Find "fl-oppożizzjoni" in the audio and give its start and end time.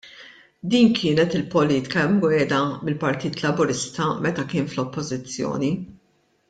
4.75-5.75